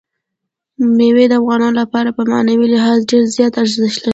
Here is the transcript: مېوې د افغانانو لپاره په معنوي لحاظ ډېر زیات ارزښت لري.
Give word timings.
مېوې 0.97 1.25
د 1.29 1.33
افغانانو 1.41 1.79
لپاره 1.81 2.09
په 2.17 2.21
معنوي 2.31 2.67
لحاظ 2.75 2.99
ډېر 3.11 3.23
زیات 3.35 3.53
ارزښت 3.63 3.97
لري. 4.01 4.09